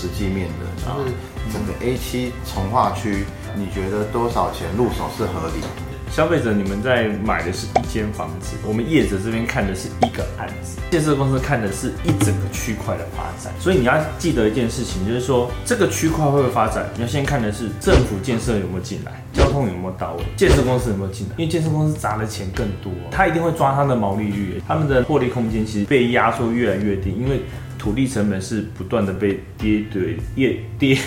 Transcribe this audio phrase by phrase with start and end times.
[0.00, 1.12] 实际面的，就是
[1.52, 5.62] 整个 A 七从化区，你觉得多少钱入手是合理？
[6.10, 13.52] 消费者，你们在买的是一间房子，我们业者这边看的是一个案子，建设公司看的是一整个区块的发展。
[13.60, 21.34] 所以你要记得一件事情，就是说这个区块会不会发展，你要先看的是政府建设有没有进来，交通有没有到位，建设公司有没有进来。
[21.36, 27.42] 因为建设公司砸的钱更多，他一定会抓他的毛利率，他们的获利空间其实被压缩越来越低，因为
[27.80, 30.98] 土地成本是不断的被跌对越跌。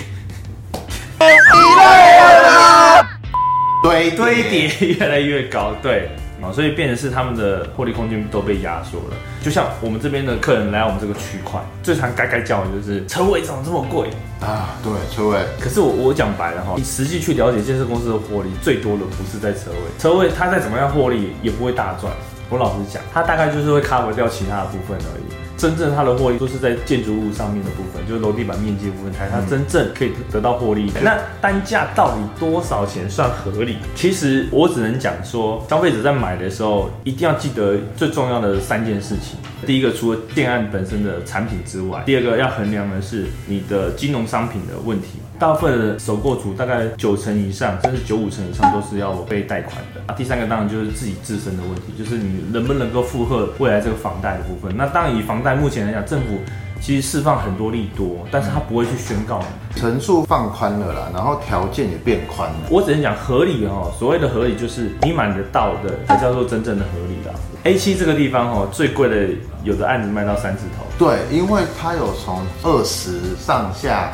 [3.83, 6.09] 堆堆叠越来越高，对
[6.41, 9.15] 啊，所以变成是他们的获利空间都被压缩了。
[9.43, 14.09] 就像我们这边的客人来我们这个区块，最常该该叫的就是车位怎么这么贵
[14.41, 14.69] 啊？
[14.81, 15.37] 对，车位。
[15.59, 22.11] 可是我我讲白了哈，你实际去了解建设公司的获利，最多的不是在车位，车位它再怎么样获利也不会大赚。
[22.49, 25.42] 我老实讲，它大概就是会 cover 掉其他的部分而已。
[25.63, 30.91] 真正它的获利都是在建筑物上面的部分，就是楼地板面积部分才它真正可以得到获利。
[31.01, 33.77] 那单价到底多少钱算合理？
[33.95, 39.39] 其实我只能讲说，消费者在买的时候一定要记得最重要的三件事情。
[39.65, 45.19] 第一个，除了建案本身的产品之外，第二个要衡量的是你的金融商品的问题。
[45.39, 49.92] 大部分的首购族大概九成以上，甚至九五成以上都是要被贷款的。
[50.05, 54.75] 啊，第三个当然就是自己自身的问题，就是你能不能够负荷未来这个房贷的部分。
[54.75, 56.39] 那当然以房贷目前来讲，政府
[56.81, 59.41] 其实释放很多利多，但是他不会去宣告。
[59.75, 62.55] 层数放宽了啦，然后条件也变宽了。
[62.69, 67.33] 我只能讲合理哦，所谓的合理就是你买得到的才叫做真正的合理啦。
[67.63, 70.85] A 七这个地方哦，最贵的有的案子卖到三字头。
[70.99, 74.11] 对，因为它有从二十上下。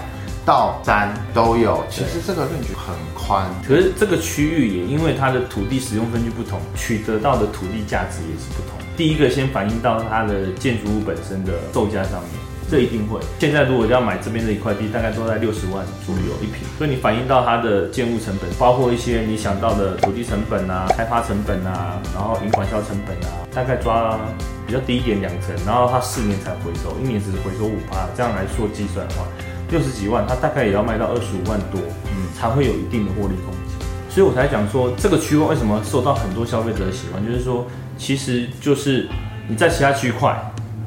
[0.50, 8.80] 到三都有，其实这个面积很宽，可是这个区域也因为它的土地使用分区不同，取得到的土地价值也是不同。
[8.97, 12.32] 第一个先反映到它的建筑物本身的售价上面，
[12.67, 13.20] 这一定会。
[13.37, 24.17] 现在如果要买这边的一块地，大概都在六十万左右一平，所以你反映到它的建物成本，包括一些你想到的土地成本啊、开发成本啊，然后营管销成本啊，大概抓
[24.66, 29.27] 比较低一点两成，然后它四年才回收，一年只是回收五趴，这样来做计算的话。
[29.69, 33.87] 六十几万，它大概也要卖到二十五万多，嗯，才会有一定的获利空间。
[34.09, 37.65] 所以我才讲说，这个区块为什么受到很多消费者的喜欢，就是说，
[37.97, 39.07] 其实就是
[39.47, 40.35] 你在其他区块，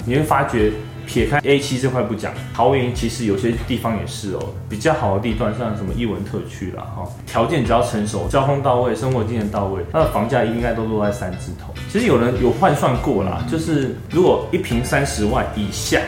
[0.04, 0.72] 你会发觉，
[1.06, 11.72] 撇开 A 七这块不讲，桃园其实有些地方也是哦，比较好的地段，像什么艺文特区啦，哈，条件只要成熟，交通到位，生活经验到位，它的房价应该都落在三字头。
[11.88, 16.00] 其实有人有换算过啦，就是如果一平三十万以下。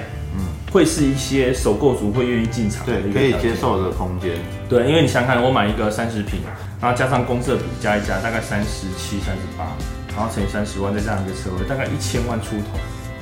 [0.75, 4.33] 会是一些首购族会愿意进场，对，可以接受的空间。
[4.69, 6.41] 对，因为你想想看，我买一个三十平，
[6.81, 9.71] 然后加上公设比加一加，大概三十七、三十八，
[10.17, 12.77] 然后乘以三十万，再加上一个车位，大概一千万出头，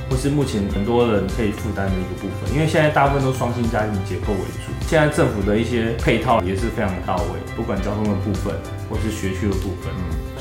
[0.09, 2.55] 或是目前很多人可以负担的一个部分。
[2.55, 8.55] 因为现在大部分都双薪家庭结构为主，现在政府的一些配套也是非常到位，不管交通的部分
[8.89, 9.93] 或是学区的部分。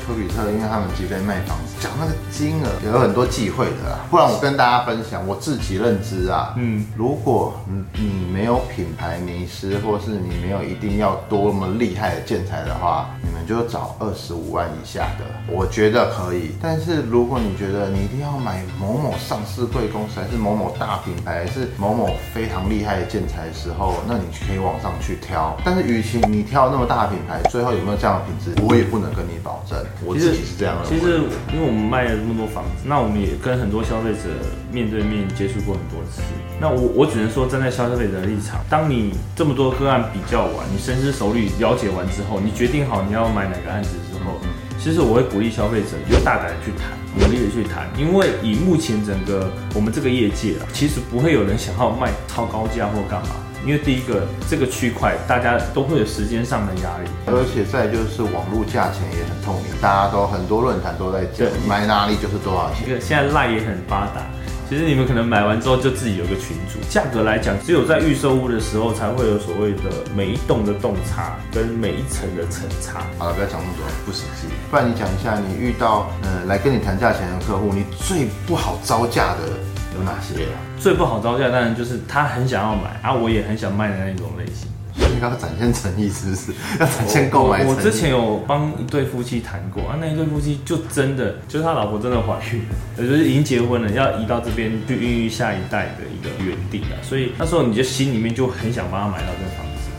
[0.06, 3.98] 丘比特，因为他们即便卖房子，讲那个金额也有很多忌讳的啦。
[4.10, 7.54] 不然我跟大家分享我自己认知啊，嗯，如果
[7.94, 16.56] 你没有品牌迷失，或是你没有一定要多么厉害的建材的话，你们就找二十五万以下的，我觉得可以。
[16.60, 25.56] 但是如果你觉得你一定要买某某上市贵公司，还是某某大品牌，还是某某非常厉害的建材的时候，那你可以往上去挑。
[25.64, 29.78] 但是与其你挑那么大的品牌，最后有没有这样的品质，我也不能跟你保证。
[30.04, 30.88] 我自己是这样的。
[30.88, 31.20] 其实，
[31.52, 34.28] 因为我们卖了这么多房子，那我们也跟很多消费者
[34.72, 36.22] 面对面接触过很多次。
[36.60, 44.40] 那我我只能说，站在消费者的立场，当你这么多个案比较完，你深思熟虑了解完之后，你决定好你要买哪个案子之后，
[44.78, 47.88] 其实我会鼓励消费者就大胆的去谈，努力的去谈。
[47.98, 53.36] 因为以目前整个我们这个业界啊，其实不会有人想要卖超高价或干嘛。
[53.64, 63.00] 因为第一个，这个区块大家都会有时间上的压力，而且再就是网络价钱也很透明，大家都很多论坛都在讲，买哪里就是多少钱。
[63.00, 64.26] 现在赖也很发达，
[64.68, 66.80] 其实你们可能买完之后就自己有个群主。
[66.90, 69.82] 价格来讲，只有在预售屋的时候才会有所谓的
[70.14, 73.04] 每一栋的洞差跟每一层的层差。
[73.16, 79.71] 好了，不要讲那么多不实际，不然你讲一下你遇到呃来跟你谈价钱的客户，你最不好招架的。
[79.94, 80.46] 有哪些？
[80.78, 84.68] 最不好招架，当然就是他很想要买，啊，我也很想卖的那种类型。
[84.94, 86.52] 所以要展现诚意，是不是？
[86.78, 92.62] 要展现购买我之前有帮一对夫妻谈过啊，那一对夫妻就真的，就是他老婆真的怀孕，
[92.98, 97.02] 也就是已经结婚了，要移到这边去孕育下一代的一个原地了。
[97.02, 99.90] 所以那时候你就心里面就很想帮他买到这个房子。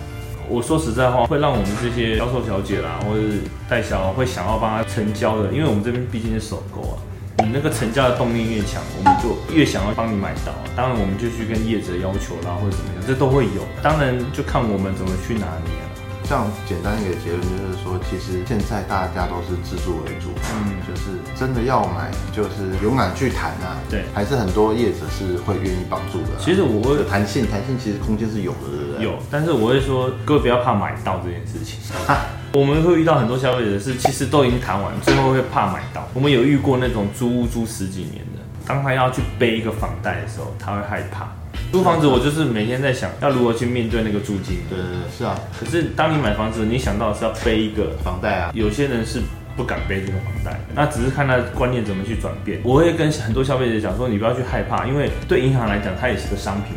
[0.47, 6.95] 我说实在话，会让我们这些销售小姐啦，或者是代销会想要帮他成交的，因为我们这边毕竟是首购啊。
[7.43, 10.55] 你那个成交的动力越强，我们就越想要帮你买到。
[10.77, 13.67] 当然，我们就去跟业者要求啦，或者怎么样，这都会有。
[13.83, 15.91] 当然，就看我们怎么去拿捏了。
[16.23, 23.75] 这样简单一个结论就是说，其实现在大家都是自助为主，嗯，就是真的要买，就是勇敢去谈啊。
[23.89, 26.29] 对，还是很多业者是会愿意帮助的。
[26.39, 29.03] 其实我会弹性，弹性其实空间是有的，对不对？
[29.03, 31.77] 有，但是我会说，各位不要怕买到这件事情。
[32.53, 36.07] 我们会遇到很多消费者是，其实都已经谈完，最后会怕买到。
[36.13, 41.27] 我们有遇过那种租屋租十几年的，当他要去背一个房贷的时候，他会害怕。
[41.71, 44.59] 租房子，我就是每天在想要如何去面对那个租金。
[44.69, 45.35] 对对对，是啊。
[45.59, 48.51] 可是当你买房子，你想到是要背一个房贷啊。
[48.53, 49.19] 有些人是
[49.57, 52.61] 不敢背这个房贷，那只是看他观念怎么去转变。
[52.63, 56.75] 我会跟很多消费者讲说，你不要去害怕，因为对银行来讲，它也是个商品。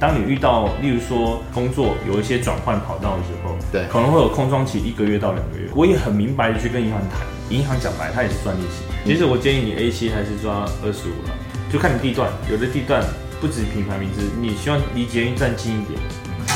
[0.00, 5.68] 当你遇到，例如说工作有一些转换跑道的时候，对，可能会有空窗期一个月到两个月。
[5.74, 8.84] 我也很明白的去跟银行谈，银行讲白，他也是赚利息。
[9.04, 11.34] 其实我建议你 A 七还是抓二十五了，
[11.72, 13.02] 就看你地段，有的地段。
[13.40, 15.94] 不止品牌名字，你希望离捷运站近一点，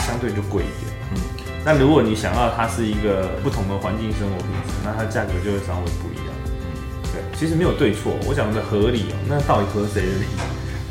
[0.05, 0.93] 相对就贵一点。
[1.15, 1.17] 嗯，
[1.65, 6.35] 那如果你想要它是一个不同的环境生活品质，那它价格就会稍微不一样。
[7.15, 9.17] 对，其实没有对错，我讲的合理哦。
[9.29, 10.27] 那到底合谁的理？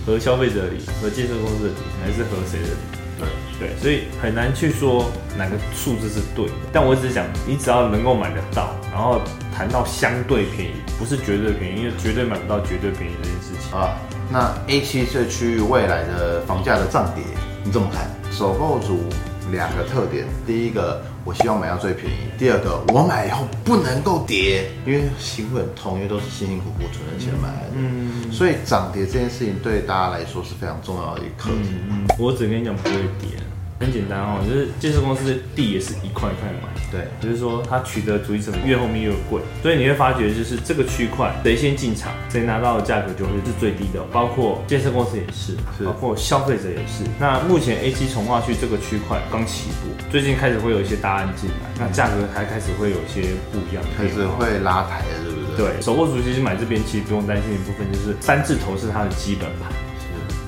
[0.05, 2.99] 合消费者的理，合建设公司的理，还是和谁的理？
[3.19, 3.27] 对
[3.59, 6.53] 对，所以很难去说哪个数字是对的。
[6.73, 9.21] 但我只是讲，你只要能够买得到，然后
[9.55, 13.95] 谈到相对便宜，不是绝对便宜，因为绝对买不到绝对便宜这件事情啊。
[14.31, 17.23] 那 A 七这区域未来的房价的涨跌，
[17.63, 18.09] 你怎么看？
[18.31, 19.03] 首购族
[19.51, 27.73] 两个特点，第一个我希望买到最便宜，第二个我买以后不能够跌，因为心会很痛，因为都是辛辛苦苦存的钱买来的。
[27.75, 31.69] 嗯，所以涨跌这件事情对大家来说是非常重要的一个课题。
[32.17, 33.37] 我只跟你讲不会跌。
[33.81, 47.03] 很简单哦，就是建设公司的地也是一块一块买，对，就是说它取得主意成本越后面越贵，所以你会发觉就是这个区块谁先进场，谁拿到的价格就会是最低的，包括建设公司也是，包括消费者也是。
[47.19, 55.73] 那目前 A 七从化区这个区块刚起步，最近开始会有一些大案进来，那价格还开始会有一些不一样，开始会拉抬了，对不对？
[55.73, 59.71] 对，首购族其实买这边其实不用担心一部分就是三字头是它的基本盘。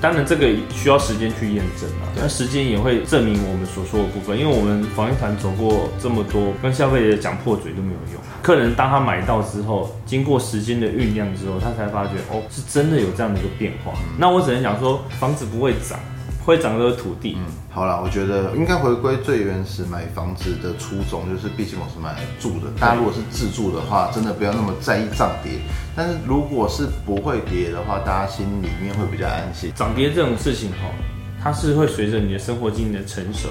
[0.04, 2.04] 当然，这个需要时间去验证啊。
[2.14, 8.20] 那时间也会证明我们所说的部分，因为我们防疫团走过这么多，跟消费者讲破嘴都没有用。
[8.42, 13.94] 客人当他买到之后，经过时间的酝酿之后，他才发觉哦，是真的有这样的一个变化。
[14.18, 15.98] 那我只能讲说，房子不会涨。
[16.44, 17.36] 会长的土地。
[17.38, 22.70] 嗯，好了，我觉得应该回归最原始买房子的初衷，就是毕竟我是买来住的。
[22.78, 25.52] 大家如果是自住的话，真的不要那么在意涨跌。
[25.96, 29.72] 但是如果是不会跌的话，大家心里面会比较安心。
[29.74, 30.90] 涨跌这种事情哈，
[31.42, 33.48] 它是会随着你的生活经验的成熟、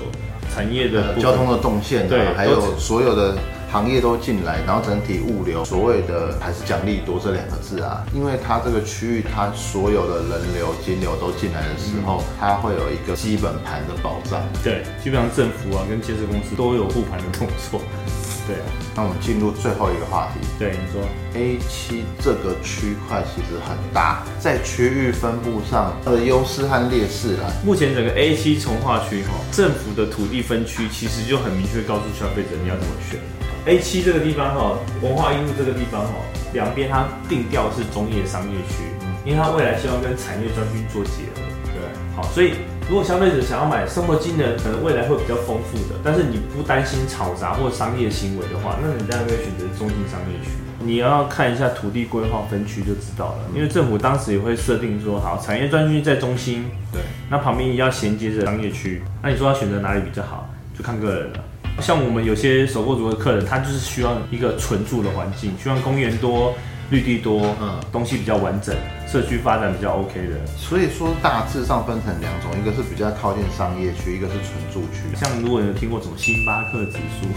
[0.54, 3.36] 产业的交通的动线，对，还有所有的。
[3.74, 14.40] 行业都进来，然后整体物流所谓的还是奖励多这两个字啊，因为它这个区域它所有的人流、金流都进来的时候，它会有一个基本盘的保障。
[14.64, 17.81] 对，基本上政府啊跟建设公司都有护盘的动作。
[18.46, 20.46] 对啊，那我们进入最后一个话题。
[20.60, 21.02] 对，你说
[21.34, 27.50] A 七这个区块其实很大，在区域分布上它的优势和劣势啊。
[27.66, 33.18] 目前整个 A 七从化区哈，政府的土地分区其实就很明确告诉消费者你要怎么选。
[33.65, 36.13] A 七这个地方哈，文化一路这个地方哈，
[36.54, 38.84] 两边它定调是中业商业区，
[39.24, 41.41] 因为它未来希望跟产业专区做结合。
[41.72, 41.79] 对，
[42.13, 42.55] 好，所以
[42.89, 50.51] 如果消费者想要买生活机能，可能未来会比较丰富的，但是你不担心吵杂或商业行为的话，那你当然可以选择中心商业区。
[50.86, 61.39] 你要看一下土地规划分区就知道了，因为政府当时也会设定说，好，产业专区在中心，对，那旁边也要衔接着商业区，那你说要选择哪里比较好，就看个人了。
[61.82, 66.53] 像我们有些首购族的客人，他就是需要一个纯住的环境，希望公园多、
[66.89, 68.75] 绿地多，嗯，东西比较完整，
[69.08, 70.46] 社区发展比较 OK 的。
[70.58, 75.15] 所以说大致上分成两种，一个是比较靠近商业区，一个是纯住区。
[75.15, 77.27] 像如果有听过什么星巴克指数，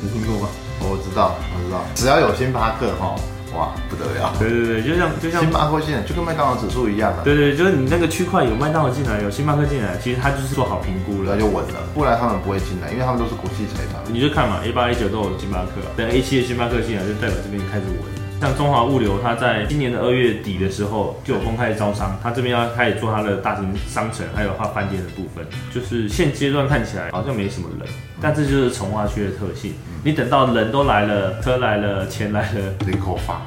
[0.00, 0.48] 你听过吗？
[0.80, 3.14] 我知道，我知道，只要有星巴克哈。
[3.54, 4.34] 哇，不得了！
[4.38, 7.20] 对对对，就像就像星巴克进来，就跟麦当劳指数一样啊。
[7.22, 11.80] 对对，就是你那个区块有麦当劳进来，有星巴克进来，其实他就是做好评估了，那就稳了。
[11.94, 14.02] 不然他们不会进来，因为他们都是国际财团。
[14.12, 18.23] 你就看嘛，A 八 A 九都有星巴克，等 A 七的星巴克进来，就代表这边开始稳。
[18.40, 25.46] 像中华物流，它在今年的二月底的时候就有公开招商，它这边要开始做它的大型商城，还有它饭店的部分。
[25.72, 27.88] 就是现阶段看起来好像没什么人，
[28.20, 29.72] 但这就是从化区的特性。
[30.02, 33.40] 你等到人都来了，车来了，钱来了，人口发。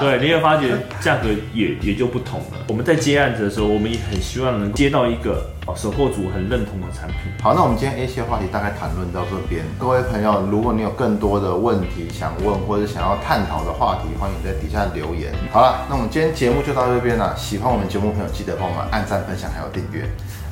[0.00, 2.58] 对，你会发觉价格也也就不同了。
[2.68, 7.32] 我们在接案子的时候，我们也很希望能接到一个哦，售后组很认同的产品。
[7.42, 9.64] 好，那我们今天 A 线话题大概谈论到这边。
[9.78, 15.32] 各位朋友，如果你有更多的问题想问或者想要探讨的话题，欢迎在底下留言。
[15.52, 17.34] 好了，那我们今天节目就到这边了。
[17.36, 20.08] 喜欢我们节目朋友，记得帮我们按赞、分享还有订阅。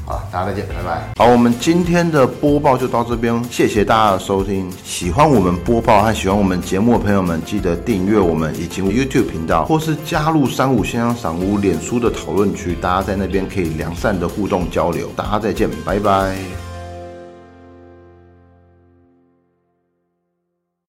[0.09, 1.13] 好，大家再见，拜拜。
[1.19, 4.67] 好，我们今天的播报就到这边，谢谢大家的收听。
[4.83, 15.11] 喜欢我们播报和喜欢我们节目的朋友们，记得订阅我们以及 YouTube 频道，或是加入三五先生赏屋脸书的讨论区，大家在那边可以良善的互动交流。
[15.15, 16.68] 大家再见，拜拜。